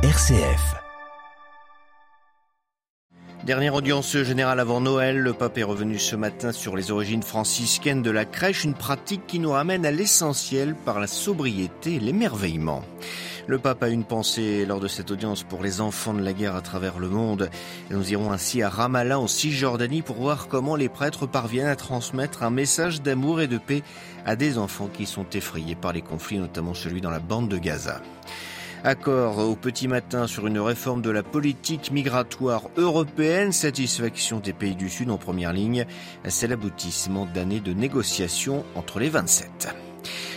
RCF. 0.00 0.76
Dernière 3.44 3.74
audience 3.74 4.16
générale 4.16 4.60
avant 4.60 4.80
Noël, 4.80 5.18
le 5.18 5.32
pape 5.32 5.58
est 5.58 5.64
revenu 5.64 5.98
ce 5.98 6.14
matin 6.14 6.52
sur 6.52 6.76
les 6.76 6.92
origines 6.92 7.24
franciscaines 7.24 8.02
de 8.02 8.12
la 8.12 8.24
crèche, 8.24 8.62
une 8.62 8.74
pratique 8.74 9.26
qui 9.26 9.40
nous 9.40 9.50
ramène 9.50 9.84
à 9.84 9.90
l'essentiel 9.90 10.76
par 10.76 11.00
la 11.00 11.08
sobriété 11.08 11.96
et 11.96 11.98
l'émerveillement. 11.98 12.84
Le 13.48 13.58
pape 13.58 13.82
a 13.82 13.88
une 13.88 14.04
pensée 14.04 14.64
lors 14.66 14.78
de 14.78 14.86
cette 14.86 15.10
audience 15.10 15.42
pour 15.42 15.64
les 15.64 15.80
enfants 15.80 16.14
de 16.14 16.22
la 16.22 16.32
guerre 16.32 16.54
à 16.54 16.62
travers 16.62 17.00
le 17.00 17.08
monde. 17.08 17.50
Nous 17.90 18.12
irons 18.12 18.30
ainsi 18.30 18.62
à 18.62 18.68
Ramallah 18.68 19.18
en 19.18 19.26
Cisjordanie 19.26 20.02
pour 20.02 20.18
voir 20.18 20.46
comment 20.46 20.76
les 20.76 20.88
prêtres 20.88 21.26
parviennent 21.26 21.66
à 21.66 21.74
transmettre 21.74 22.44
un 22.44 22.50
message 22.50 23.02
d'amour 23.02 23.40
et 23.40 23.48
de 23.48 23.58
paix 23.58 23.82
à 24.24 24.36
des 24.36 24.58
enfants 24.58 24.90
qui 24.92 25.06
sont 25.06 25.28
effrayés 25.30 25.74
par 25.74 25.92
les 25.92 26.02
conflits, 26.02 26.38
notamment 26.38 26.74
celui 26.74 27.00
dans 27.00 27.10
la 27.10 27.18
bande 27.18 27.48
de 27.48 27.58
Gaza. 27.58 28.00
Accord 28.84 29.38
au 29.38 29.56
petit 29.56 29.88
matin 29.88 30.26
sur 30.26 30.46
une 30.46 30.60
réforme 30.60 31.02
de 31.02 31.10
la 31.10 31.24
politique 31.24 31.90
migratoire 31.90 32.62
européenne, 32.76 33.50
satisfaction 33.50 34.38
des 34.38 34.52
pays 34.52 34.76
du 34.76 34.88
Sud 34.88 35.10
en 35.10 35.18
première 35.18 35.52
ligne, 35.52 35.84
c'est 36.28 36.46
l'aboutissement 36.46 37.26
d'années 37.26 37.60
de 37.60 37.72
négociations 37.72 38.64
entre 38.76 39.00
les 39.00 39.08
27. 39.08 39.74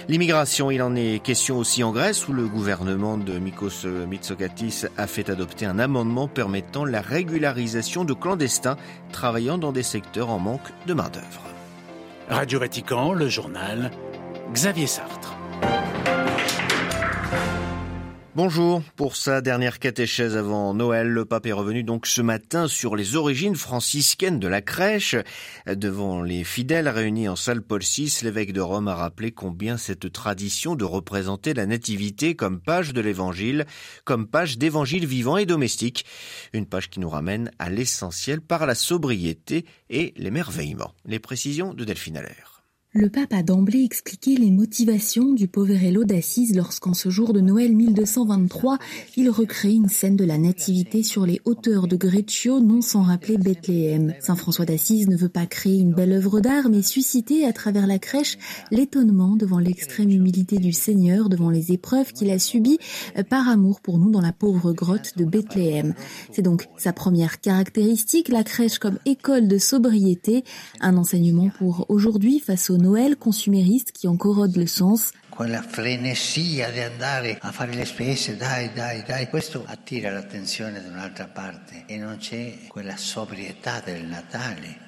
L'immigration, 0.09 0.72
il 0.72 0.82
en 0.82 0.96
est 0.96 1.23
question 1.23 1.58
aussi 1.58 1.84
en 1.84 1.91
Grèce 1.91 2.27
où 2.27 2.34
le 2.34 2.48
gouvernement 2.48 3.18
de 3.18 3.38
Mikos 3.38 3.88
Mitsokatis 4.09 4.85
a 4.98 5.05
fait 5.05 5.30
adopter 5.30 5.68
un 5.68 5.77
amendement 5.77 6.27
permettant 6.27 6.84
la 6.84 7.02
régularisation 7.02 8.04
de 8.05 8.13
clandestins 8.13 8.77
travaillant 9.12 9.60
dans 9.60 9.71
des 9.71 9.84
secteurs 9.84 10.32
en 10.32 10.40
manque 10.40 10.71
de 10.88 10.96
main-d'œuvre. 10.96 11.44
Radio 12.27 12.60
Vatican, 12.60 13.13
le 13.13 13.30
journal 13.30 13.91
Xavier 14.52 14.88
Sartre. 14.88 15.41
Bonjour. 18.34 18.81
Pour 18.95 19.17
sa 19.17 19.41
dernière 19.41 19.77
catéchèse 19.77 20.38
avant 20.38 20.73
Noël, 20.73 21.09
le 21.09 21.26
pape 21.26 21.48
est 21.48 21.52
revenu 21.52 21.84
donc 21.84 22.07
ce 22.07 22.21
matin 22.21 22.70
sur 22.70 22.96
les 22.96 23.18
origines 23.18 23.57
franciscaines 23.57 24.40
de 24.40 24.48
la 24.48 24.62
crèche. 24.62 25.18
Devant 25.68 26.21
les 26.21 26.46
fidèles 26.46 26.87
réunis 26.87 27.27
en 27.27 27.35
salle 27.35 27.62
Paul 27.62 27.82
VI, 27.82 28.20
l'évêque 28.24 28.54
de 28.54 28.62
Rome 28.62 28.87
a 28.87 28.96
rappelé 28.96 29.34
combien 29.34 29.76
cette 29.76 30.13
tradition 30.13 30.76
de 30.76 30.85
représenter 30.85 31.54
la 31.54 31.65
nativité 31.65 32.34
comme 32.34 32.62
page 32.62 32.93
de 32.93 33.02
l'évangile, 33.02 33.65
comme 34.05 34.27
page 34.27 34.57
d'évangile 34.57 35.05
vivant 35.05 35.35
et 35.35 35.46
domestique, 35.46 36.05
une 36.54 36.68
page 36.68 36.90
qui 36.90 37.02
nous 37.02 37.09
ramène 37.09 37.52
à 37.59 37.70
l'essentiel 37.70 38.40
par 38.40 38.65
la 38.65 38.76
sobriété 38.76 39.65
et 39.90 40.13
l'émerveillement. 40.15 40.93
Les 41.04 41.20
précisions 41.20 41.74
de 41.74 41.84
Delphine 41.84 42.15
Allaire. 42.15 42.51
Le 42.93 43.09
pape 43.09 43.31
a 43.31 43.41
d'emblée 43.41 43.85
expliqué 43.85 44.35
les 44.35 44.51
motivations 44.51 45.31
du 45.31 45.47
Poverello 45.47 46.03
d'Assise 46.03 46.53
lorsqu'en 46.53 46.93
ce 46.93 47.09
jour 47.09 47.31
de 47.31 47.39
Noël 47.39 47.73
1223, 47.73 48.79
il 49.15 49.29
recrée 49.29 49.71
une 49.71 49.87
scène 49.87 50.17
de 50.17 50.25
la 50.25 50.37
Nativité 50.37 51.01
sur 51.01 51.25
les 51.25 51.39
hauteurs 51.45 51.87
de 51.87 51.95
Greccio, 51.95 52.59
non 52.59 52.81
sans 52.81 53.03
rappeler 53.03 53.37
Bethléem. 53.37 54.13
Saint 54.19 54.35
François 54.35 54.65
d'Assise 54.65 55.07
ne 55.07 55.15
veut 55.15 55.29
pas 55.29 55.45
créer 55.45 55.79
une 55.79 55.93
belle 55.93 56.12
œuvre 56.12 56.41
d'art, 56.41 56.67
mais 56.69 56.81
susciter 56.81 57.45
à 57.45 57.53
travers 57.53 57.87
la 57.87 57.97
crèche 57.97 58.37
l'étonnement 58.71 59.37
devant 59.37 59.59
l'extrême 59.59 60.09
humilité 60.09 60.57
du 60.57 60.73
Seigneur, 60.73 61.29
devant 61.29 61.49
les 61.49 61.71
épreuves 61.71 62.12
qu'il 62.12 62.29
a 62.29 62.39
subies 62.39 62.79
par 63.29 63.47
amour 63.47 63.79
pour 63.79 63.99
nous 63.99 64.12
dans 64.12 64.19
la 64.19 64.34
pauvre 64.34 64.73
grotte 64.73 65.17
de 65.17 65.23
Bethléem. 65.23 65.94
C'est 66.34 66.41
donc 66.41 66.67
sa 66.75 66.91
première 66.91 67.39
caractéristique, 67.39 68.28
la 68.28 68.44
crèche 68.44 68.79
comme 68.79 69.00
école 69.06 69.47
de 69.47 69.57
sobriété, 69.59 70.44
un 70.81 70.97
enseignement 70.97 71.50
pour 71.57 71.85
aujourd'hui 71.88 72.39
face 72.39 72.69
au 72.69 72.81
Noël 72.81 73.16
consumériste 73.16 73.91
qui 73.91 74.07
en 74.07 74.18
corrode 74.18 74.56
le 74.57 74.68
sens. 74.68 75.13
Dai, 78.35 78.69
dai, 78.75 79.03
dai, 79.07 79.28
attira 79.66 80.12
l'attenzione 80.12 80.81
parte 81.34 81.84
e 81.88 81.97
non 81.97 82.18
c'è 82.18 82.53
sobrietà 82.97 83.81
del. 83.84 84.09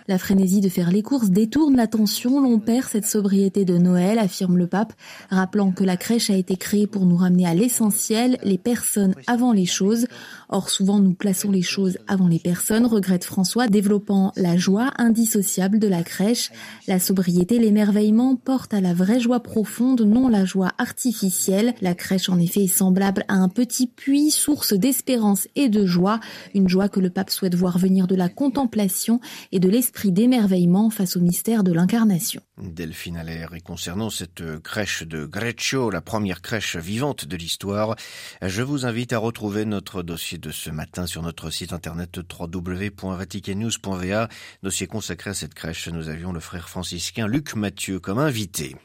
La 0.08 0.17
frénésie 0.17 0.59
de 0.59 0.67
faire 0.67 0.91
les 0.91 1.02
courses 1.02 1.30
détourne 1.30 1.77
l'attention, 1.77 2.42
l'on 2.42 2.59
perd 2.59 2.89
cette 2.89 3.05
sobriété 3.05 3.64
de 3.64 3.77
Noël, 3.77 4.20
affirme 4.20 4.58
le 4.58 4.67
pape, 4.67 4.92
rappelant 5.30 5.71
que 5.71 5.86
la 5.86 5.95
crèche 5.95 6.30
a 6.30 6.36
été 6.36 6.58
créée 6.58 6.87
pour 6.87 7.05
nous 7.05 7.15
ramener 7.15 7.48
à 7.48 7.54
l'essentiel, 7.54 8.37
les 8.43 8.58
personnes 8.58 9.15
avant 9.27 9.54
les 9.54 9.65
choses. 9.65 10.08
Or, 10.49 10.70
souvent, 10.70 10.99
nous 10.99 11.14
plaçons 11.14 11.52
les 11.52 11.61
choses 11.61 11.98
avant 12.08 12.27
les 12.27 12.39
personnes, 12.39 12.86
regrette 12.86 13.23
François, 13.23 13.67
développant 13.67 14.33
la 14.36 14.58
joie 14.58 14.92
indissociable 14.98 15.80
de 15.80 15.87
la 15.87 16.04
crèche. 16.04 16.52
La 16.86 16.99
sobriété, 16.99 17.58
l'émerveillement 17.58 18.36
portent 18.36 18.73
à 18.73 18.81
la 18.81 18.93
vraie 18.93 19.21
joie 19.21 19.39
profonde, 19.39 20.02
non 20.02 20.27
la 20.33 20.44
joie 20.44 20.73
artificielle. 20.77 21.73
La 21.80 21.95
crèche, 21.95 22.27
en 22.27 22.39
effet, 22.39 22.66
est 22.66 22.67
semblable 22.67 23.23
à 23.30 23.36
un 23.36 23.48
petit 23.48 23.88
puits, 23.88 24.32
source 24.32 24.73
d'espérance 24.73 25.48
et 25.55 25.70
de 25.70 25.86
joie, 25.86 26.20
une 26.54 26.67
joie 26.67 26.89
que 26.89 26.99
le 26.99 27.10
pape 27.10 27.30
souhaite 27.30 27.55
voir 27.55 27.77
venir 27.77 28.08
de 28.08 28.16
la 28.16 28.27
contemplation 28.27 29.22
et 29.54 29.61
de 29.61 29.70
l'esprit 29.70 30.11
d'émerveillement 30.11 30.89
face 30.89 31.16
au 31.16 31.22
mystère 31.22 31.64
de 31.64 31.72
l'incarnation. 31.72 32.42
Delphine 32.58 33.17
Allaire, 33.17 33.54
et 33.54 33.61
concernant 33.61 34.10
cette 34.10 34.43
crèche 34.61 35.04
de 35.04 35.26
Greccio, 35.26 35.89
la 35.89 36.02
première 36.02 36.42
crèche 36.42 36.76
vivante 36.76 37.26
de 37.26 37.38
l'histoire, 37.38 37.95
je 38.42 38.61
vous 38.61 38.86
invite 38.86 39.14
à 39.14 39.20
retrouver 39.20 39.64
notre 39.66 40.04
dossier 40.04 40.38
de 40.38 40.52
ce 40.52 40.70
matin 40.70 41.08
sur 41.08 41.22
notre 41.22 41.49
site 41.52 41.72
internet 41.73 42.17
www.vaticannews.va, 42.17 44.30
dossier 44.64 44.88
consacré 44.88 45.30
à 45.30 45.33
cette 45.33 45.54
crèche. 45.54 45.88
Nous 45.89 46.10
avions 46.10 46.33
le 46.33 46.39
frère 46.39 46.70
franciscain 46.70 47.27
Luc 47.27 47.55
Mathieu 47.55 47.99
comme 47.99 48.20
invité. 48.20 48.76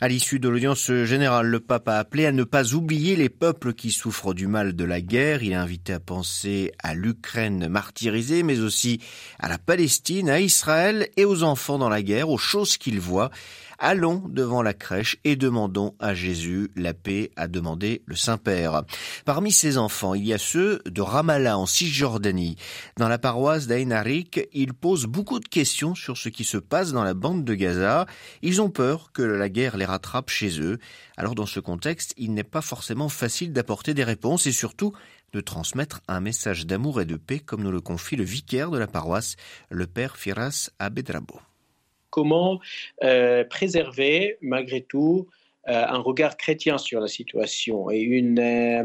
À 0.00 0.08
l'issue 0.08 0.40
de 0.40 0.48
l'audience 0.48 0.92
générale, 1.04 1.46
le 1.46 1.60
pape 1.60 1.88
a 1.88 1.98
appelé 1.98 2.26
à 2.26 2.32
ne 2.32 2.44
pas 2.44 2.74
oublier 2.74 3.16
les 3.16 3.28
peuples 3.28 3.74
qui 3.74 3.92
souffrent 3.92 4.34
du 4.34 4.46
mal 4.46 4.74
de 4.74 4.84
la 4.84 5.00
guerre. 5.00 5.42
Il 5.42 5.54
a 5.54 5.62
invité 5.62 5.92
à 5.92 6.00
penser 6.00 6.72
à 6.82 6.94
l'Ukraine 6.94 7.68
martyrisée, 7.68 8.42
mais 8.42 8.60
aussi 8.60 9.00
à 9.38 9.48
la 9.48 9.58
Palestine, 9.58 10.30
à 10.30 10.40
Israël 10.40 11.08
et 11.16 11.24
aux 11.24 11.42
enfants 11.42 11.78
dans 11.78 11.88
la 11.88 12.02
guerre, 12.02 12.28
aux 12.28 12.38
choses 12.38 12.76
qu'ils 12.76 13.00
voient. 13.00 13.30
Allons 13.78 14.22
devant 14.28 14.62
la 14.62 14.74
crèche 14.74 15.16
et 15.24 15.36
demandons 15.36 15.94
à 15.98 16.14
Jésus 16.14 16.70
la 16.76 16.94
paix, 16.94 17.30
a 17.36 17.48
demandé 17.48 18.02
le 18.06 18.14
Saint-Père. 18.14 18.82
Parmi 19.24 19.52
ces 19.52 19.78
enfants, 19.78 20.14
il 20.14 20.24
y 20.24 20.32
a 20.32 20.38
ceux 20.38 20.80
de 20.86 21.00
Ramallah 21.00 21.58
en 21.58 21.66
Cisjordanie. 21.66 22.56
Dans 22.96 23.08
la 23.08 23.18
paroisse 23.18 23.66
d'Ainarik, 23.66 24.48
ils 24.52 24.74
posent 24.74 25.06
beaucoup 25.06 25.40
de 25.40 25.48
questions 25.48 25.94
sur 25.94 26.16
ce 26.16 26.28
qui 26.28 26.44
se 26.44 26.58
passe 26.58 26.92
dans 26.92 27.04
la 27.04 27.14
bande 27.14 27.44
de 27.44 27.54
Gaza. 27.54 28.06
Ils 28.42 28.62
ont 28.62 28.70
peur 28.70 29.10
que 29.12 29.22
la 29.22 29.48
guerre 29.48 29.76
les 29.76 29.84
rattrape 29.84 30.30
chez 30.30 30.60
eux. 30.60 30.78
Alors 31.16 31.34
dans 31.34 31.46
ce 31.46 31.60
contexte, 31.60 32.14
il 32.16 32.34
n'est 32.34 32.44
pas 32.44 32.62
forcément 32.62 33.08
facile 33.08 33.52
d'apporter 33.52 33.94
des 33.94 34.04
réponses 34.04 34.46
et 34.46 34.52
surtout 34.52 34.92
de 35.32 35.40
transmettre 35.40 36.00
un 36.06 36.20
message 36.20 36.66
d'amour 36.66 37.00
et 37.00 37.04
de 37.04 37.16
paix 37.16 37.40
comme 37.40 37.62
nous 37.62 37.72
le 37.72 37.80
confie 37.80 38.16
le 38.16 38.24
vicaire 38.24 38.70
de 38.70 38.78
la 38.78 38.86
paroisse, 38.86 39.34
le 39.68 39.86
père 39.86 40.16
Firas 40.16 40.70
Abedrabo 40.78 41.40
comment 42.14 42.60
euh, 43.02 43.42
préserver 43.42 44.36
malgré 44.40 44.82
tout 44.82 45.26
euh, 45.68 45.84
un 45.96 45.98
regard 45.98 46.36
chrétien 46.36 46.78
sur 46.78 47.00
la 47.00 47.08
situation 47.08 47.90
et 47.90 47.98
une, 47.98 48.38
euh, 48.38 48.84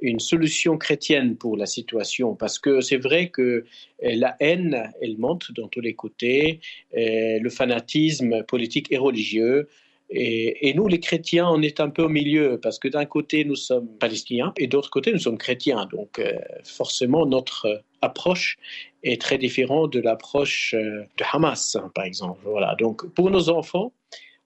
une 0.00 0.18
solution 0.18 0.78
chrétienne 0.78 1.36
pour 1.36 1.58
la 1.58 1.66
situation. 1.66 2.34
Parce 2.34 2.58
que 2.58 2.80
c'est 2.80 2.96
vrai 2.96 3.28
que 3.28 3.66
la 4.02 4.34
haine, 4.40 4.90
elle 5.02 5.18
monte 5.18 5.52
dans 5.52 5.68
tous 5.68 5.82
les 5.82 5.92
côtés, 5.92 6.60
le 6.94 7.50
fanatisme 7.50 8.44
politique 8.44 8.86
et 8.90 8.96
religieux. 8.96 9.68
Et, 10.08 10.68
et, 10.68 10.74
nous, 10.74 10.88
les 10.88 11.00
chrétiens, 11.00 11.48
on 11.48 11.60
est 11.60 11.80
un 11.80 11.90
peu 11.90 12.02
au 12.04 12.08
milieu, 12.08 12.58
parce 12.60 12.78
que 12.78 12.88
d'un 12.88 13.04
côté, 13.04 13.44
nous 13.44 13.56
sommes 13.56 13.88
palestiniens, 13.98 14.52
et 14.56 14.66
d'autre 14.66 14.90
côté, 14.90 15.12
nous 15.12 15.24
sommes 15.26 15.38
chrétiens. 15.38 15.86
Donc, 15.92 16.20
forcément, 16.64 17.26
notre 17.26 17.82
approche 18.02 18.56
est 19.02 19.20
très 19.20 19.38
différent 19.38 19.86
de 19.86 20.00
l'approche 20.00 20.74
euh, 20.74 21.04
de 21.16 21.24
Hamas, 21.32 21.76
hein, 21.76 21.90
par 21.94 22.04
exemple. 22.04 22.40
Voilà. 22.44 22.74
Donc, 22.78 23.06
pour 23.14 23.30
nos 23.30 23.48
enfants, 23.50 23.92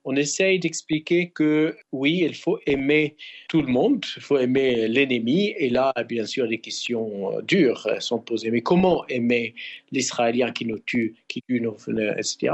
on 0.05 0.15
essaye 0.15 0.59
d'expliquer 0.59 1.29
que 1.29 1.75
oui, 1.91 2.21
il 2.23 2.35
faut 2.35 2.59
aimer 2.67 3.15
tout 3.49 3.61
le 3.61 3.67
monde, 3.67 4.05
il 4.15 4.21
faut 4.21 4.37
aimer 4.37 4.87
l'ennemi, 4.87 5.55
et 5.57 5.69
là, 5.69 5.91
bien 6.07 6.25
sûr, 6.25 6.47
des 6.47 6.59
questions 6.59 7.37
euh, 7.37 7.41
dures 7.41 7.87
sont 7.99 8.19
posées. 8.19 8.51
Mais 8.51 8.61
comment 8.61 9.05
aimer 9.07 9.55
l'Israélien 9.91 10.51
qui 10.51 10.65
nous 10.65 10.79
tue, 10.79 11.15
qui 11.27 11.41
tue 11.41 11.59
nos 11.59 11.75
etc. 11.75 12.53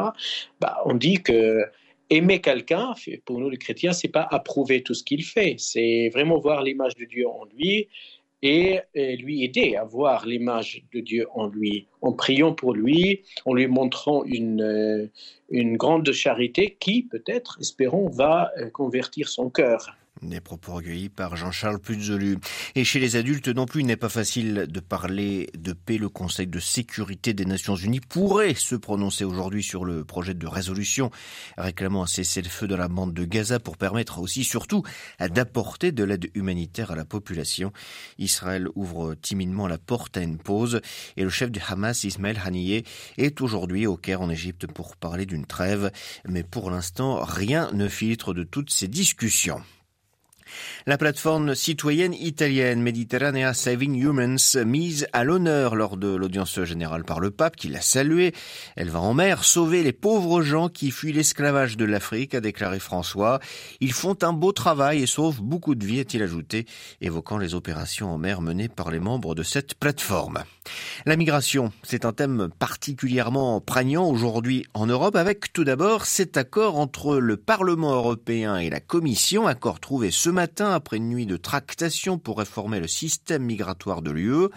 Bah, 0.60 0.78
on 0.86 0.96
dit 0.96 1.22
que 1.22 1.66
aimer 2.10 2.42
quelqu'un, 2.42 2.94
pour 3.26 3.40
nous 3.40 3.50
les 3.50 3.58
chrétiens, 3.58 3.94
c'est 3.94 4.10
pas 4.10 4.28
approuver 4.32 4.84
tout 4.84 4.94
ce 4.94 5.04
qu'il 5.04 5.24
fait, 5.24 5.56
c'est 5.58 6.10
vraiment 6.10 6.40
voir 6.40 6.62
l'image 6.62 6.96
de 6.96 7.06
Dieu 7.06 7.28
en 7.28 7.46
lui 7.56 7.88
et 8.42 8.80
lui 8.96 9.44
aider 9.44 9.76
à 9.76 9.84
voir 9.84 10.26
l'image 10.26 10.84
de 10.94 11.00
Dieu 11.00 11.28
en 11.34 11.48
lui, 11.48 11.88
en 12.02 12.12
priant 12.12 12.54
pour 12.54 12.74
lui, 12.74 13.22
en 13.46 13.54
lui 13.54 13.68
montrant 13.68 14.24
une, 14.26 14.62
euh, 14.62 15.08
une 15.50 15.78
grande 15.78 16.12
charité 16.12 16.76
qui, 16.80 17.04
peut-être, 17.04 17.58
espérons, 17.60 18.10
va 18.10 18.52
euh, 18.58 18.70
convertir 18.70 19.30
son 19.30 19.50
cœur. 19.50 19.96
Des 20.22 20.40
propos 20.40 20.74
recueillis 20.74 21.10
par 21.10 21.36
Jean-Charles 21.36 21.80
Puzolu. 21.80 22.38
Et 22.76 22.84
chez 22.84 23.00
les 23.00 23.16
adultes 23.16 23.48
non 23.48 23.66
plus, 23.66 23.82
il 23.82 23.88
n'est 23.88 23.96
pas 23.96 24.08
facile 24.08 24.68
de 24.70 24.80
parler 24.80 25.50
de 25.58 25.74
paix. 25.74 25.98
Le 25.98 26.10
Conseil 26.10 26.46
de 26.46 26.60
sécurité 26.60 27.34
des 27.34 27.46
Nations 27.46 27.76
Unies 27.76 28.02
pourrait 28.02 28.54
se 28.54 28.76
prononcer 28.76 29.24
aujourd'hui 29.24 29.64
sur 29.64 29.84
le 29.84 30.06
projet 30.06 30.36
de 30.36 30.46
résolution 30.46 31.10
réclamant 31.58 32.04
un 32.04 32.08
cessez-le-feu 32.08 32.68
dans 32.68 32.78
la 32.78 32.88
bande 32.88 33.16
de 33.16 33.26
Gaza 33.26 33.60
pour 33.60 33.78
permettre 33.78 34.20
aussi, 34.20 34.44
surtout, 34.44 34.84
d'apporter 35.20 35.92
de 35.92 36.04
l'aide 36.04 36.30
humanitaire 36.36 36.92
à 36.92 36.96
la 36.96 37.06
population. 37.06 37.74
Israël 38.20 38.68
ouvre 38.76 39.16
timidement 39.16 39.66
la 39.66 39.80
porte 39.80 40.18
à 40.18 40.22
une 40.22 40.38
pause 40.38 40.82
et 41.18 41.24
le 41.24 41.30
chef 41.32 41.50
du 41.50 41.60
Hamas, 41.68 42.04
Ismaël 42.04 42.40
Haniyeh, 42.46 42.84
est 43.18 43.42
aujourd'hui 43.42 43.88
au 43.88 43.98
Caire 43.98 44.22
en 44.22 44.30
Égypte 44.30 44.68
pour 44.68 44.98
parler 44.98 45.26
d'une 45.26 45.48
trêve. 45.48 45.90
Mais 46.28 46.44
pour 46.44 46.70
l'instant, 46.70 47.24
rien 47.24 47.72
ne 47.74 47.88
filtre 47.88 48.36
de 48.36 48.44
toutes 48.44 48.70
ces 48.70 48.88
discussions. 48.88 49.64
La 50.88 50.98
plateforme 50.98 51.56
citoyenne 51.56 52.14
italienne 52.14 52.82
Mediterranea 52.82 53.54
Saving 53.54 53.96
Humans 53.96 54.58
mise 54.66 55.08
à 55.14 55.24
l'honneur 55.24 55.76
lors 55.76 55.96
de 55.96 56.08
l'audience 56.08 56.64
générale 56.64 57.04
par 57.04 57.20
le 57.20 57.32
pape 57.32 57.56
qui 57.56 57.68
l'a 57.68 57.82
saluée. 57.82 58.34
Elle 58.76 58.90
va 58.90 59.00
en 59.00 59.14
mer 59.14 59.44
sauver 59.44 59.84
les 59.84 59.94
pauvres 59.94 60.42
gens 60.42 60.70
qui 60.70 60.92
fuient 60.92 61.14
l'esclavage 61.14 61.78
de 61.78 61.86
l'Afrique, 61.86 62.34
a 62.36 62.42
déclaré 62.42 62.80
François. 62.80 63.40
Ils 63.80 63.94
font 63.94 64.18
un 64.22 64.34
beau 64.34 64.52
travail 64.52 65.04
et 65.04 65.08
sauvent 65.08 65.42
beaucoup 65.42 65.76
de 65.76 65.86
vies, 65.86 66.00
a-t-il 66.00 66.24
ajouté, 66.24 66.66
évoquant 67.00 67.38
les 67.38 67.56
opérations 67.56 68.12
en 68.12 68.18
mer 68.18 68.42
menées 68.42 68.70
par 68.70 68.92
les 68.92 69.00
membres 69.00 69.36
de 69.36 69.44
cette 69.44 69.76
plateforme. 69.76 70.44
La 71.06 71.16
migration, 71.16 71.72
c'est 71.84 72.06
un 72.06 72.14
thème 72.14 72.50
particulièrement 72.60 73.62
prégnant 73.62 74.08
aujourd'hui 74.08 74.66
en 74.74 74.86
Europe 74.86 75.16
avec 75.16 75.54
tout 75.54 75.64
d'abord 75.64 76.06
cet 76.06 76.38
accord 76.38 76.78
entre 76.78 77.18
le 77.18 77.38
Parlement 77.38 77.94
européen 77.94 78.58
et 78.58 78.70
la 78.70 78.80
Commission, 78.80 79.48
accord 79.48 79.80
trouvé 79.80 80.12
ce 80.12 80.30
matin 80.30 80.41
après 80.42 80.98
une 80.98 81.10
nuit 81.10 81.26
de 81.26 81.38
tractation 81.38 82.18
pour 82.18 82.40
réformer 82.40 82.80
le 82.80 82.88
système 82.88 83.44
migratoire 83.44 84.02
de 84.02 84.12
l'UE. 84.12 84.50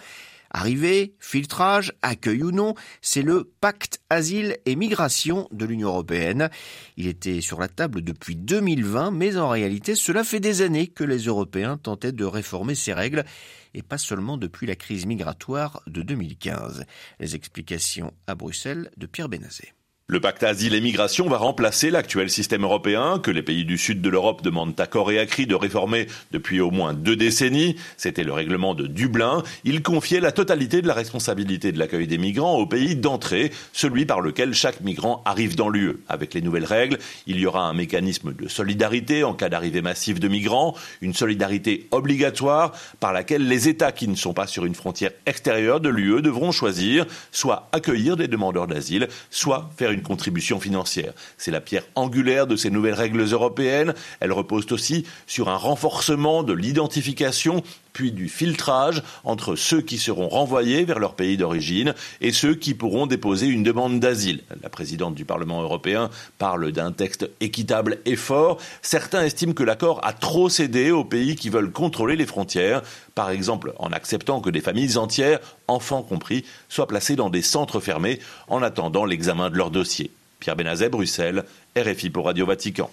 Arrivée, 0.51 1.15
filtrage, 1.19 1.91
accueil 2.01 2.43
ou 2.43 2.51
non, 2.51 2.75
c'est 3.01 3.23
le 3.23 3.51
pacte 3.59 3.99
asile 4.09 4.57
et 4.65 4.75
migration 4.75 5.49
de 5.51 5.65
l'Union 5.65 5.89
européenne. 5.89 6.49
Il 6.95 7.07
était 7.07 7.41
sur 7.41 7.59
la 7.59 7.67
table 7.67 8.01
depuis 8.01 8.35
2020, 8.35 9.11
mais 9.11 9.37
en 9.37 9.49
réalité, 9.49 9.95
cela 9.95 10.23
fait 10.23 10.39
des 10.39 10.61
années 10.61 10.87
que 10.87 11.03
les 11.03 11.25
Européens 11.25 11.77
tentaient 11.77 12.13
de 12.13 12.25
réformer 12.25 12.75
ces 12.75 12.93
règles 12.93 13.25
et 13.73 13.81
pas 13.81 13.97
seulement 13.97 14.37
depuis 14.37 14.65
la 14.65 14.75
crise 14.75 15.05
migratoire 15.05 15.81
de 15.87 16.01
2015. 16.01 16.85
Les 17.19 17.35
explications 17.35 18.13
à 18.25 18.35
Bruxelles 18.35 18.91
de 18.95 19.07
Pierre 19.07 19.27
Benazet. 19.27 19.73
Le 20.07 20.19
pacte 20.19 20.43
asile 20.43 20.75
et 20.75 20.81
migration 20.81 21.27
va 21.27 21.37
remplacer 21.37 21.89
l'actuel 21.89 22.29
système 22.29 22.61
européen 22.61 23.17
que 23.17 23.31
les 23.31 23.41
pays 23.41 23.65
du 23.65 23.75
sud 23.75 24.03
de 24.03 24.09
l'Europe 24.11 24.43
demandent 24.43 24.79
à 24.79 24.85
corps 24.85 25.11
et 25.11 25.17
à 25.17 25.25
cri 25.25 25.47
de 25.47 25.55
réformer 25.55 26.05
depuis 26.31 26.61
au 26.61 26.69
moins 26.69 26.93
deux 26.93 27.15
décennies. 27.15 27.75
C'était 27.97 28.23
le 28.23 28.31
règlement 28.31 28.75
de 28.75 28.85
Dublin. 28.85 29.41
Il 29.63 29.81
confiait 29.81 30.19
la 30.19 30.31
totalité 30.31 30.83
de 30.83 30.87
la 30.87 30.93
responsabilité 30.93 31.71
de 31.71 31.79
l'accueil 31.79 32.05
des 32.05 32.19
migrants 32.19 32.55
au 32.59 32.67
pays 32.67 32.95
d'entrée, 32.95 33.51
celui 33.73 34.05
par 34.05 34.21
lequel 34.21 34.53
chaque 34.53 34.81
migrant 34.81 35.23
arrive 35.25 35.55
dans 35.55 35.69
l'UE. 35.69 35.97
Avec 36.07 36.35
les 36.35 36.41
nouvelles 36.43 36.65
règles, 36.65 36.99
il 37.25 37.39
y 37.39 37.47
aura 37.47 37.67
un 37.67 37.73
mécanisme 37.73 38.31
de 38.31 38.47
solidarité 38.47 39.23
en 39.23 39.33
cas 39.33 39.49
d'arrivée 39.49 39.81
massive 39.81 40.19
de 40.19 40.27
migrants, 40.27 40.75
une 41.01 41.15
solidarité 41.15 41.87
obligatoire 41.89 42.73
par 42.99 43.11
laquelle 43.11 43.47
les 43.47 43.69
États 43.69 43.91
qui 43.91 44.07
ne 44.07 44.15
sont 44.15 44.35
pas 44.35 44.45
sur 44.45 44.65
une 44.65 44.75
frontière 44.75 45.13
extérieure 45.25 45.79
de 45.79 45.89
l'UE 45.89 46.21
devront 46.21 46.51
choisir 46.51 47.07
soit 47.31 47.69
accueillir 47.71 48.17
des 48.17 48.27
demandeurs 48.27 48.67
d'asile, 48.67 49.07
soit 49.31 49.71
faire 49.75 49.94
une 49.95 50.03
contribution 50.03 50.59
financière. 50.59 51.13
C'est 51.37 51.51
la 51.51 51.61
pierre 51.61 51.85
angulaire 51.95 52.47
de 52.47 52.55
ces 52.55 52.69
nouvelles 52.69 52.93
règles 52.93 53.21
européennes. 53.21 53.93
Elles 54.19 54.31
reposent 54.31 54.71
aussi 54.71 55.05
sur 55.27 55.49
un 55.49 55.57
renforcement 55.57 56.43
de 56.43 56.53
l'identification 56.53 57.63
puis 57.95 58.11
du 58.11 58.27
filtrage 58.27 59.01
entre 59.23 59.55
ceux 59.55 59.81
qui 59.81 59.97
seront 59.97 60.27
renvoyés 60.27 60.83
vers 60.83 60.99
leur 60.99 61.15
pays 61.15 61.37
d'origine 61.37 61.95
et 62.19 62.33
ceux 62.33 62.53
qui 62.53 62.73
pourront 62.73 63.07
déposer 63.07 63.47
une 63.47 63.63
demande 63.63 64.01
d'asile. 64.01 64.41
La 64.61 64.69
présidente 64.69 65.15
du 65.15 65.23
Parlement 65.23 65.63
européen 65.63 66.09
parle 66.37 66.73
d'un 66.73 66.91
texte 66.91 67.29
équitable 67.39 67.99
et 68.03 68.17
fort. 68.17 68.57
Certains 68.81 69.23
estiment 69.23 69.53
que 69.53 69.63
l'accord 69.63 70.01
a 70.03 70.11
trop 70.11 70.49
cédé 70.49 70.91
aux 70.91 71.05
pays 71.05 71.37
qui 71.37 71.49
veulent 71.49 71.71
contrôler 71.71 72.17
les 72.17 72.25
frontières, 72.25 72.81
par 73.15 73.29
exemple 73.29 73.73
en 73.79 73.93
acceptant 73.93 74.41
que 74.41 74.49
des 74.49 74.61
familles 74.61 74.97
entières, 74.97 75.39
enfants 75.69 76.03
compris, 76.03 76.43
soient 76.67 76.87
placées 76.87 77.15
dans 77.15 77.29
des 77.29 77.41
centres 77.41 77.79
fermés 77.79 78.19
en 78.49 78.61
attendant 78.61 79.05
l'examen 79.05 79.49
de 79.49 79.55
leur 79.55 79.71
dossier. 79.71 80.11
Pierre 80.41 80.57
Benazet, 80.57 80.89
Bruxelles, 80.89 81.45
RFI 81.77 82.09
pour 82.09 82.25
Radio 82.25 82.45
Vatican. 82.45 82.91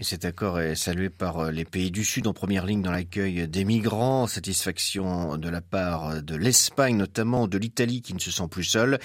Et 0.00 0.04
cet 0.04 0.24
accord 0.24 0.60
est 0.60 0.76
salué 0.76 1.10
par 1.10 1.40
euh, 1.40 1.50
les 1.50 1.64
pays 1.64 1.90
du 1.90 2.04
Sud 2.04 2.28
en 2.28 2.32
première 2.32 2.66
ligne 2.66 2.82
dans 2.82 2.92
l'accueil 2.92 3.48
des 3.48 3.64
migrants. 3.64 4.28
Satisfaction 4.28 5.36
de 5.36 5.48
la 5.48 5.60
part 5.60 6.22
de 6.22 6.36
l'Espagne, 6.36 6.96
notamment 6.96 7.48
de 7.48 7.58
l'Italie 7.58 8.00
qui 8.00 8.14
ne 8.14 8.20
se 8.20 8.30
sent 8.30 8.46
plus 8.48 8.62
seule, 8.62 9.00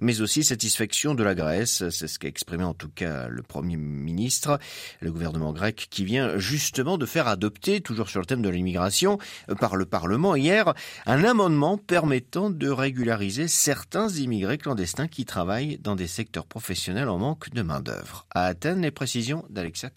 mais 0.00 0.22
aussi 0.22 0.42
satisfaction 0.42 1.14
de 1.14 1.22
la 1.22 1.34
Grèce. 1.34 1.86
C'est 1.90 2.08
ce 2.08 2.18
qu'a 2.18 2.28
exprimé 2.28 2.64
en 2.64 2.72
tout 2.72 2.88
cas 2.88 3.28
le 3.28 3.42
Premier 3.42 3.76
ministre, 3.76 4.58
le 5.00 5.12
gouvernement 5.12 5.52
grec 5.52 5.86
qui 5.90 6.06
vient 6.06 6.38
justement 6.38 6.96
de 6.96 7.04
faire 7.04 7.28
adopter, 7.28 7.82
toujours 7.82 8.08
sur 8.08 8.20
le 8.20 8.26
thème 8.26 8.40
de 8.40 8.48
l'immigration, 8.48 9.18
par 9.60 9.76
le 9.76 9.84
Parlement 9.84 10.34
hier, 10.34 10.72
un 11.04 11.24
amendement 11.24 11.76
permettant 11.76 12.48
de 12.48 12.70
régulariser 12.70 13.48
certains 13.48 14.08
immigrés 14.08 14.56
clandestins 14.56 15.08
qui 15.08 15.26
travaillent 15.26 15.76
dans 15.76 15.94
des 15.94 16.06
secteurs 16.06 16.46
professionnels 16.46 17.10
en 17.10 17.18
manque 17.18 17.50
de 17.50 17.60
main-d'œuvre. 17.60 18.26
À 18.30 18.46
Athènes, 18.46 18.80
les 18.80 18.90
précisions 18.90 19.44
d'Alexia 19.50 19.90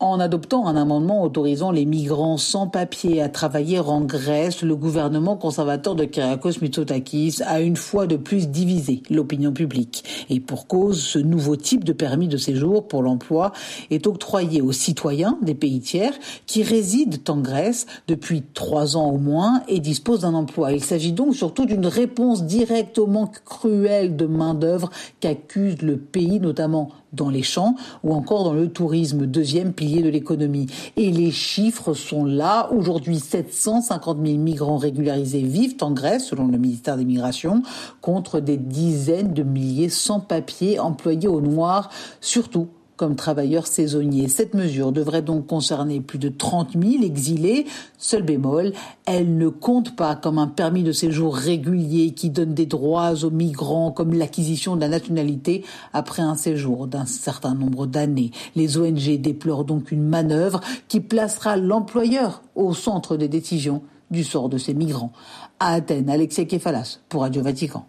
En 0.00 0.20
adoptant 0.20 0.68
un 0.68 0.76
amendement 0.76 1.24
autorisant 1.24 1.72
les 1.72 1.84
migrants 1.84 2.36
sans 2.36 2.68
papier 2.68 3.20
à 3.20 3.28
travailler 3.28 3.80
en 3.80 4.02
Grèce, 4.02 4.62
le 4.62 4.76
gouvernement 4.76 5.36
conservateur 5.36 5.96
de 5.96 6.04
Kyriakos 6.04 6.60
Mitsotakis 6.62 7.40
a 7.44 7.60
une 7.60 7.74
fois 7.74 8.06
de 8.06 8.14
plus 8.14 8.46
divisé 8.46 9.02
l'opinion 9.10 9.52
publique. 9.52 10.04
Et 10.30 10.38
pour 10.38 10.68
cause, 10.68 11.02
ce 11.02 11.18
nouveau 11.18 11.56
type 11.56 11.82
de 11.82 11.92
permis 11.92 12.28
de 12.28 12.36
séjour 12.36 12.86
pour 12.86 13.02
l'emploi 13.02 13.50
est 13.90 14.06
octroyé 14.06 14.62
aux 14.62 14.70
citoyens 14.70 15.36
des 15.42 15.56
pays 15.56 15.80
tiers 15.80 16.14
qui 16.46 16.62
résident 16.62 17.18
en 17.26 17.38
Grèce 17.38 17.86
depuis 18.06 18.44
trois 18.54 18.96
ans 18.96 19.10
au 19.10 19.18
moins 19.18 19.64
et 19.66 19.80
disposent 19.80 20.20
d'un 20.20 20.34
emploi. 20.34 20.70
Il 20.70 20.84
s'agit 20.84 21.12
donc 21.12 21.34
surtout 21.34 21.66
d'une 21.66 21.88
réponse 21.88 22.44
directe 22.44 22.98
au 22.98 23.08
manque 23.08 23.42
cruel 23.44 24.14
de 24.14 24.26
main-d'œuvre 24.26 24.90
qu'accuse 25.18 25.82
le 25.82 25.96
pays, 25.96 26.38
notamment 26.38 26.90
dans 27.12 27.30
les 27.30 27.42
champs 27.42 27.74
ou 28.02 28.12
encore 28.12 28.44
dans 28.44 28.52
le 28.52 28.68
tourisme, 28.68 29.26
deuxième 29.26 29.72
pilier 29.72 30.02
de 30.02 30.08
l'économie. 30.08 30.66
Et 30.96 31.10
les 31.10 31.30
chiffres 31.30 31.94
sont 31.94 32.24
là. 32.24 32.70
Aujourd'hui, 32.72 33.18
750 33.18 34.18
000 34.24 34.38
migrants 34.38 34.76
régularisés 34.76 35.42
vivent 35.42 35.76
en 35.80 35.92
Grèce, 35.92 36.26
selon 36.26 36.46
le 36.46 36.58
ministère 36.58 36.96
des 36.96 37.04
Migrations, 37.04 37.62
contre 38.00 38.40
des 38.40 38.56
dizaines 38.56 39.32
de 39.32 39.42
milliers 39.42 39.88
sans 39.88 40.20
papier 40.20 40.78
employés 40.78 41.28
au 41.28 41.40
noir, 41.40 41.90
surtout 42.20 42.68
comme 42.98 43.16
travailleurs 43.16 43.68
saisonniers. 43.68 44.28
Cette 44.28 44.54
mesure 44.54 44.92
devrait 44.92 45.22
donc 45.22 45.46
concerner 45.46 46.00
plus 46.00 46.18
de 46.18 46.28
30 46.28 46.72
000 46.72 47.04
exilés. 47.04 47.64
Seul 47.96 48.22
bémol, 48.22 48.72
elle 49.06 49.38
ne 49.38 49.48
compte 49.48 49.96
pas 49.96 50.16
comme 50.16 50.38
un 50.38 50.48
permis 50.48 50.82
de 50.82 50.92
séjour 50.92 51.34
régulier 51.34 52.10
qui 52.10 52.28
donne 52.28 52.52
des 52.52 52.66
droits 52.66 53.24
aux 53.24 53.30
migrants 53.30 53.92
comme 53.92 54.12
l'acquisition 54.12 54.74
de 54.74 54.80
la 54.80 54.88
nationalité 54.88 55.64
après 55.92 56.22
un 56.22 56.34
séjour 56.34 56.88
d'un 56.88 57.06
certain 57.06 57.54
nombre 57.54 57.86
d'années. 57.86 58.32
Les 58.56 58.76
ONG 58.76 59.20
déplorent 59.20 59.64
donc 59.64 59.92
une 59.92 60.02
manœuvre 60.02 60.60
qui 60.88 60.98
placera 61.00 61.56
l'employeur 61.56 62.42
au 62.56 62.74
centre 62.74 63.16
des 63.16 63.28
décisions 63.28 63.82
du 64.10 64.24
sort 64.24 64.48
de 64.48 64.58
ces 64.58 64.74
migrants. 64.74 65.12
À 65.60 65.74
Athènes, 65.74 66.10
Alexia 66.10 66.44
Kefalas 66.44 66.98
pour 67.08 67.22
Radio 67.22 67.42
Vatican. 67.42 67.86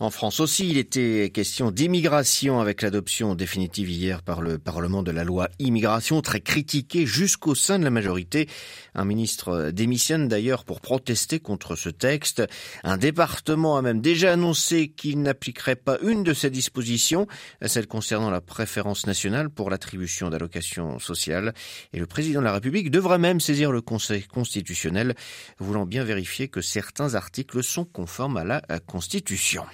En 0.00 0.10
France 0.10 0.40
aussi, 0.40 0.68
il 0.68 0.76
était 0.76 1.30
question 1.32 1.70
d'immigration 1.70 2.60
avec 2.60 2.82
l'adoption 2.82 3.36
définitive 3.36 3.88
hier 3.88 4.22
par 4.22 4.42
le 4.42 4.58
Parlement 4.58 5.04
de 5.04 5.12
la 5.12 5.22
loi 5.22 5.48
immigration, 5.60 6.20
très 6.20 6.40
critiquée 6.40 7.06
jusqu'au 7.06 7.54
sein 7.54 7.78
de 7.78 7.84
la 7.84 7.90
majorité. 7.90 8.48
Un 8.96 9.04
ministre 9.04 9.70
démissionne 9.70 10.26
d'ailleurs 10.26 10.64
pour 10.64 10.80
protester 10.80 11.38
contre 11.38 11.76
ce 11.76 11.90
texte. 11.90 12.42
Un 12.82 12.96
département 12.96 13.76
a 13.76 13.82
même 13.82 14.00
déjà 14.00 14.32
annoncé 14.32 14.88
qu'il 14.88 15.22
n'appliquerait 15.22 15.76
pas 15.76 15.98
une 16.02 16.24
de 16.24 16.34
ses 16.34 16.50
dispositions, 16.50 17.28
celle 17.64 17.86
concernant 17.86 18.30
la 18.30 18.40
préférence 18.40 19.06
nationale 19.06 19.48
pour 19.48 19.70
l'attribution 19.70 20.28
d'allocations 20.28 20.98
sociales. 20.98 21.54
Et 21.92 22.00
le 22.00 22.06
président 22.06 22.40
de 22.40 22.46
la 22.46 22.52
République 22.52 22.90
devrait 22.90 23.18
même 23.18 23.38
saisir 23.38 23.70
le 23.70 23.80
Conseil 23.80 24.24
constitutionnel, 24.24 25.14
voulant 25.60 25.86
bien 25.86 26.02
vérifier 26.02 26.48
que 26.48 26.62
certains 26.62 27.14
articles 27.14 27.62
sont 27.62 27.84
conformes 27.84 28.38
à 28.38 28.44
la 28.44 28.60
Constitution. 28.86 29.64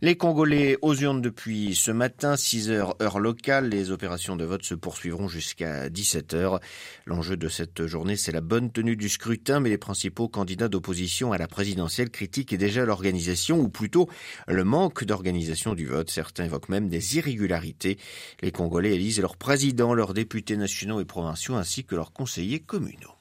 Les 0.00 0.16
Congolais 0.16 0.78
aux 0.80 0.94
urnes 0.94 1.20
depuis 1.20 1.74
ce 1.74 1.90
matin, 1.90 2.36
6 2.36 2.70
heures 2.70 2.94
heure 3.02 3.18
locale. 3.18 3.68
Les 3.68 3.90
opérations 3.90 4.36
de 4.36 4.44
vote 4.44 4.62
se 4.62 4.74
poursuivront 4.74 5.26
jusqu'à 5.26 5.88
17 5.88 6.34
heures. 6.34 6.60
L'enjeu 7.04 7.36
de 7.36 7.48
cette 7.48 7.86
journée, 7.86 8.16
c'est 8.16 8.30
la 8.30 8.40
bonne 8.40 8.70
tenue 8.70 8.94
du 8.94 9.08
scrutin, 9.08 9.58
mais 9.58 9.70
les 9.70 9.78
principaux 9.78 10.28
candidats 10.28 10.68
d'opposition 10.68 11.32
à 11.32 11.38
la 11.38 11.48
présidentielle 11.48 12.10
critiquent 12.10 12.54
déjà 12.54 12.84
l'organisation, 12.84 13.58
ou 13.58 13.68
plutôt 13.68 14.08
le 14.46 14.62
manque 14.62 15.04
d'organisation 15.04 15.74
du 15.74 15.86
vote. 15.86 16.10
Certains 16.10 16.44
évoquent 16.44 16.68
même 16.68 16.88
des 16.88 17.16
irrégularités. 17.16 17.98
Les 18.40 18.52
Congolais 18.52 18.94
élisent 18.94 19.20
leurs 19.20 19.36
présidents, 19.36 19.94
leurs 19.94 20.14
députés 20.14 20.56
nationaux 20.56 21.00
et 21.00 21.04
provinciaux, 21.04 21.56
ainsi 21.56 21.84
que 21.84 21.96
leurs 21.96 22.12
conseillers 22.12 22.60
communaux. 22.60 23.17